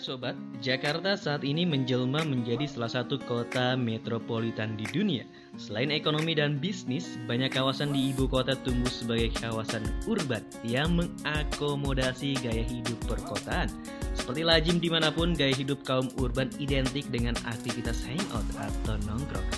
sobat, 0.00 0.32
Jakarta 0.64 1.12
saat 1.12 1.44
ini 1.44 1.68
menjelma 1.68 2.24
menjadi 2.24 2.64
salah 2.64 2.88
satu 2.88 3.20
kota 3.20 3.76
metropolitan 3.76 4.74
di 4.74 4.88
dunia. 4.88 5.28
Selain 5.60 5.92
ekonomi 5.92 6.32
dan 6.32 6.56
bisnis, 6.56 7.20
banyak 7.28 7.52
kawasan 7.52 7.92
di 7.92 8.16
ibu 8.16 8.24
kota 8.24 8.56
tumbuh 8.64 8.88
sebagai 8.88 9.28
kawasan 9.36 9.84
urban 10.08 10.40
yang 10.64 10.96
mengakomodasi 10.96 12.40
gaya 12.40 12.64
hidup 12.64 12.96
perkotaan. 13.04 13.68
Seperti 14.16 14.40
lazim 14.40 14.80
di 14.80 14.88
mana 14.88 15.12
pun, 15.12 15.36
gaya 15.36 15.52
hidup 15.52 15.84
kaum 15.84 16.08
urban 16.16 16.48
identik 16.56 17.04
dengan 17.12 17.36
aktivitas 17.44 18.00
hangout 18.08 18.48
atau 18.56 18.96
nongkrong. 19.04 19.48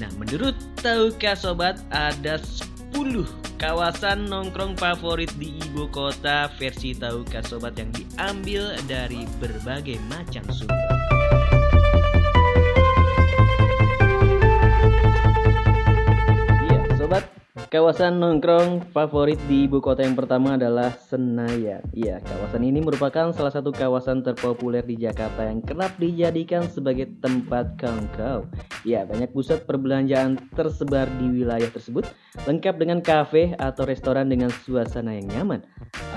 Nah, 0.00 0.08
menurut 0.16 0.56
Tahukah 0.80 1.36
Sobat, 1.36 1.76
ada 1.92 2.40
10 2.40 3.51
kawasan 3.62 4.26
nongkrong 4.26 4.74
favorit 4.74 5.30
di 5.38 5.54
ibu 5.54 5.86
kota 5.86 6.50
versi 6.58 6.98
Tahukah 6.98 7.46
Sobat 7.46 7.78
yang 7.78 7.94
diambil 7.94 8.74
dari 8.90 9.22
berbagai 9.38 10.02
macam 10.10 10.42
sumber. 10.50 10.74
Iya, 16.66 16.80
Sobat, 16.98 17.22
Kawasan 17.70 18.18
nongkrong 18.18 18.90
favorit 18.90 19.38
di 19.46 19.70
ibu 19.70 19.78
kota 19.78 20.02
yang 20.02 20.18
pertama 20.18 20.58
adalah 20.58 20.90
Senayan. 20.98 21.86
Iya, 21.94 22.18
kawasan 22.18 22.66
ini 22.66 22.82
merupakan 22.82 23.30
salah 23.30 23.54
satu 23.54 23.70
kawasan 23.70 24.26
terpopuler 24.26 24.82
di 24.82 24.98
Jakarta 24.98 25.46
yang 25.46 25.62
kerap 25.62 25.94
dijadikan 26.02 26.66
sebagai 26.66 27.14
tempat 27.22 27.78
kongkow. 27.78 28.42
Ya, 28.82 29.06
banyak 29.06 29.30
pusat 29.30 29.62
perbelanjaan 29.62 30.50
tersebar 30.58 31.06
di 31.22 31.42
wilayah 31.42 31.70
tersebut, 31.70 32.02
lengkap 32.50 32.74
dengan 32.82 32.98
kafe 32.98 33.54
atau 33.54 33.86
restoran 33.86 34.26
dengan 34.26 34.50
suasana 34.50 35.14
yang 35.14 35.30
nyaman. 35.30 35.62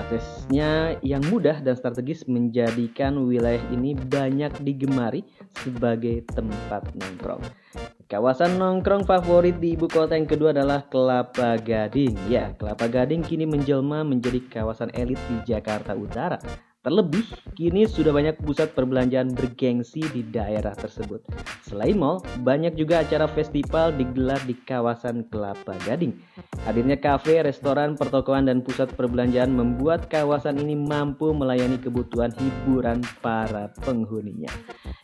Aksesnya 0.02 0.98
yang 1.06 1.22
mudah 1.30 1.62
dan 1.62 1.78
strategis 1.78 2.26
menjadikan 2.26 3.22
wilayah 3.22 3.62
ini 3.70 3.94
banyak 3.94 4.50
digemari 4.66 5.22
sebagai 5.62 6.26
tempat 6.34 6.90
nongkrong. 6.98 7.42
Kawasan 8.06 8.58
nongkrong 8.58 9.02
favorit 9.06 9.58
di 9.58 9.74
ibu 9.74 9.90
kota 9.90 10.14
yang 10.14 10.30
kedua 10.30 10.54
adalah 10.54 10.86
Kelapa 10.86 11.58
Gading. 11.58 12.30
Ya, 12.30 12.54
Kelapa 12.54 12.86
Gading 12.86 13.22
kini 13.22 13.46
menjelma 13.46 14.06
menjadi 14.06 14.42
kawasan 14.46 14.94
elit 14.94 15.18
di 15.30 15.42
Jakarta 15.42 15.94
Utara. 15.94 16.38
Terlebih, 16.86 17.26
kini 17.58 17.82
sudah 17.82 18.14
banyak 18.14 18.38
pusat 18.46 18.70
perbelanjaan 18.70 19.34
bergengsi 19.34 20.06
di 20.14 20.22
daerah 20.22 20.70
tersebut. 20.70 21.18
Selain 21.66 21.98
mall, 21.98 22.22
banyak 22.46 22.78
juga 22.78 23.02
acara 23.02 23.26
festival 23.26 23.90
digelar 23.90 24.38
di 24.46 24.54
kawasan 24.54 25.26
Kelapa 25.26 25.74
Gading. 25.82 26.14
Hadirnya 26.62 26.94
kafe, 26.94 27.42
restoran, 27.42 27.98
pertokoan, 27.98 28.46
dan 28.46 28.62
pusat 28.62 28.86
perbelanjaan 28.94 29.50
membuat 29.50 30.06
kawasan 30.06 30.62
ini 30.62 30.78
mampu 30.78 31.34
melayani 31.34 31.74
kebutuhan 31.82 32.30
hiburan 32.38 33.02
para 33.18 33.66
penghuninya. 33.82 34.54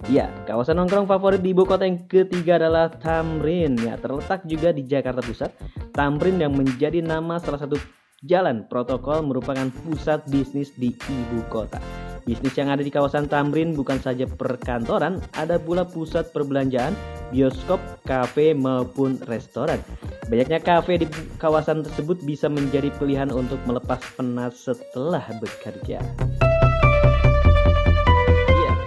Ya, 0.07 0.31
kawasan 0.47 0.79
nongkrong 0.79 1.11
favorit 1.11 1.43
di 1.43 1.51
ibu 1.51 1.67
kota 1.67 1.83
yang 1.83 2.07
ketiga 2.07 2.63
adalah 2.63 2.95
Tamrin. 2.95 3.75
Ya, 3.83 3.99
terletak 3.99 4.47
juga 4.47 4.71
di 4.71 4.87
Jakarta 4.87 5.19
Pusat. 5.19 5.51
Tamrin 5.91 6.39
yang 6.39 6.55
menjadi 6.55 7.03
nama 7.03 7.43
salah 7.43 7.59
satu 7.59 7.75
Jalan 8.23 8.71
Protokol 8.71 9.27
merupakan 9.27 9.67
pusat 9.83 10.23
bisnis 10.31 10.71
di 10.79 10.95
ibu 10.95 11.43
kota. 11.51 11.83
Bisnis 12.23 12.55
yang 12.55 12.71
ada 12.71 12.79
di 12.79 12.87
kawasan 12.87 13.27
Tamrin 13.27 13.75
bukan 13.75 13.99
saja 13.99 14.31
perkantoran, 14.31 15.19
ada 15.35 15.59
pula 15.59 15.83
pusat 15.83 16.31
perbelanjaan, 16.31 16.95
bioskop, 17.35 17.83
kafe 18.07 18.55
maupun 18.55 19.19
restoran. 19.27 19.83
Banyaknya 20.31 20.63
kafe 20.63 21.03
di 21.03 21.11
kawasan 21.43 21.83
tersebut 21.83 22.23
bisa 22.23 22.47
menjadi 22.47 22.95
pilihan 22.95 23.35
untuk 23.35 23.59
melepas 23.67 23.99
penat 24.15 24.55
setelah 24.55 25.27
bekerja. 25.43 25.99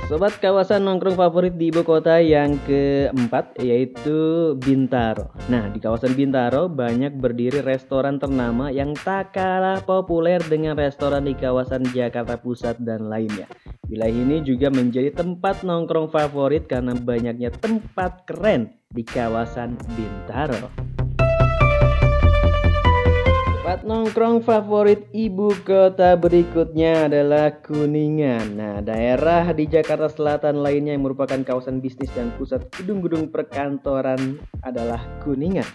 Sobat 0.05 0.37
kawasan 0.37 0.85
nongkrong 0.85 1.17
favorit 1.17 1.57
di 1.57 1.73
ibu 1.73 1.81
kota 1.81 2.21
yang 2.21 2.61
keempat 2.69 3.57
yaitu 3.57 4.53
Bintaro. 4.53 5.33
Nah 5.49 5.65
di 5.73 5.81
kawasan 5.81 6.13
Bintaro 6.13 6.69
banyak 6.69 7.17
berdiri 7.17 7.65
restoran 7.65 8.21
ternama 8.21 8.69
yang 8.69 8.93
tak 8.93 9.33
kalah 9.33 9.81
populer 9.81 10.37
dengan 10.45 10.77
restoran 10.77 11.25
di 11.25 11.33
kawasan 11.33 11.89
Jakarta 11.89 12.37
Pusat 12.37 12.85
dan 12.85 13.09
lainnya. 13.09 13.49
Wilayah 13.89 14.13
ini 14.13 14.45
juga 14.45 14.69
menjadi 14.69 15.09
tempat 15.09 15.65
nongkrong 15.65 16.13
favorit 16.13 16.69
karena 16.69 16.93
banyaknya 16.93 17.49
tempat 17.49 18.29
keren 18.29 18.77
di 18.93 19.01
kawasan 19.01 19.73
Bintaro. 19.97 20.94
Tempat 23.75 23.91
nongkrong 23.91 24.39
favorit 24.39 25.03
ibu 25.11 25.51
kota 25.67 26.15
berikutnya 26.15 27.11
adalah 27.11 27.59
Kuningan. 27.59 28.55
Nah, 28.55 28.79
daerah 28.79 29.51
di 29.51 29.67
Jakarta 29.67 30.07
Selatan 30.07 30.63
lainnya 30.63 30.95
yang 30.95 31.03
merupakan 31.03 31.35
kawasan 31.43 31.83
bisnis 31.83 32.07
dan 32.15 32.31
pusat 32.39 32.71
gedung-gedung 32.71 33.35
perkantoran 33.35 34.39
adalah 34.63 35.03
Kuningan. 35.27 35.67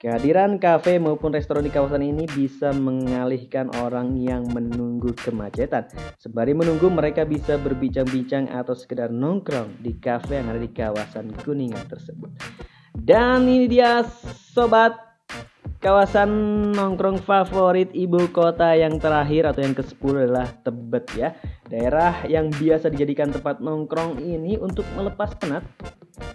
Kehadiran 0.00 0.56
kafe 0.56 0.96
maupun 0.96 1.36
restoran 1.36 1.68
di 1.68 1.68
kawasan 1.68 2.00
ini 2.00 2.24
bisa 2.24 2.72
mengalihkan 2.72 3.68
orang 3.84 4.16
yang 4.16 4.48
menunggu 4.48 5.12
kemacetan. 5.12 5.92
Sembari 6.24 6.56
menunggu 6.56 6.88
mereka 6.88 7.28
bisa 7.28 7.60
berbincang-bincang 7.60 8.48
atau 8.48 8.72
sekedar 8.72 9.12
nongkrong 9.12 9.76
di 9.84 10.00
kafe 10.00 10.40
yang 10.40 10.48
ada 10.48 10.60
di 10.64 10.72
kawasan 10.72 11.36
Kuningan 11.44 11.84
tersebut. 11.84 12.32
Dan 12.96 13.44
ini 13.44 13.68
dia 13.68 14.08
sobat 14.56 15.11
kawasan 15.82 16.30
nongkrong 16.78 17.18
favorit 17.26 17.90
ibu 17.90 18.30
kota 18.30 18.70
yang 18.78 19.02
terakhir 19.02 19.50
atau 19.50 19.66
yang 19.66 19.74
ke-10 19.74 20.14
adalah 20.14 20.46
Tebet 20.62 21.06
ya. 21.18 21.28
Daerah 21.66 22.22
yang 22.30 22.54
biasa 22.54 22.94
dijadikan 22.94 23.34
tempat 23.34 23.58
nongkrong 23.58 24.22
ini 24.22 24.54
untuk 24.62 24.86
melepas 24.94 25.34
penat 25.42 25.66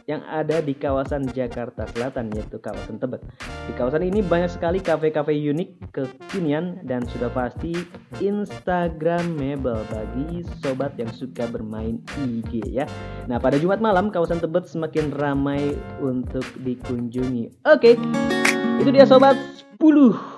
yang 0.04 0.20
ada 0.28 0.60
di 0.60 0.76
kawasan 0.76 1.32
Jakarta 1.32 1.88
Selatan 1.96 2.28
yaitu 2.36 2.60
kawasan 2.60 3.00
Tebet. 3.00 3.24
Di 3.40 3.74
kawasan 3.80 4.04
ini 4.04 4.20
banyak 4.20 4.52
sekali 4.52 4.84
kafe-kafe 4.84 5.32
unik, 5.32 5.96
kekinian 5.96 6.84
dan 6.84 7.08
sudah 7.08 7.32
pasti 7.32 7.72
instagramable 8.20 9.80
bagi 9.88 10.44
sobat 10.60 10.92
yang 11.00 11.12
suka 11.16 11.48
bermain 11.48 12.04
IG 12.20 12.68
ya. 12.68 12.84
Nah, 13.32 13.40
pada 13.40 13.56
Jumat 13.56 13.80
malam 13.80 14.12
kawasan 14.12 14.44
Tebet 14.44 14.68
semakin 14.68 15.16
ramai 15.16 15.72
untuk 16.04 16.44
dikunjungi. 16.60 17.64
Oke. 17.64 17.96
Okay. 17.96 18.57
Itu 18.78 18.94
dia 18.94 19.10
sobat 19.10 19.34
10 19.82 20.38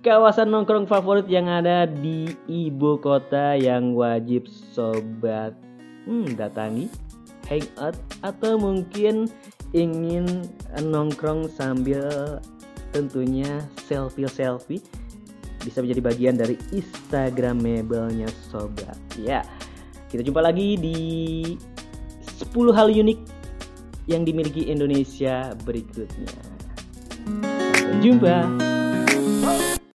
kawasan 0.00 0.48
nongkrong 0.48 0.88
favorit 0.88 1.28
yang 1.28 1.48
ada 1.52 1.84
di 1.84 2.32
ibu 2.48 2.96
kota 2.96 3.56
yang 3.60 3.92
wajib 3.92 4.48
sobat 4.48 5.52
hmm, 6.08 6.32
datangi, 6.36 6.88
hangout 7.44 7.96
atau 8.24 8.56
mungkin 8.56 9.28
ingin 9.76 10.48
nongkrong 10.80 11.48
sambil 11.52 12.40
tentunya 12.96 13.60
selfie-selfie 13.84 14.80
bisa 15.60 15.80
menjadi 15.84 16.00
bagian 16.04 16.36
dari 16.40 16.56
Instagramable-nya 16.72 18.32
sobat. 18.48 18.96
Ya, 19.20 19.44
kita 20.08 20.24
jumpa 20.24 20.40
lagi 20.40 20.80
di 20.80 20.98
10 22.32 22.76
hal 22.76 22.88
unik 22.92 23.20
yang 24.08 24.24
dimiliki 24.24 24.72
Indonesia 24.72 25.52
berikutnya. 25.64 26.53
Jumpa. 28.02 29.73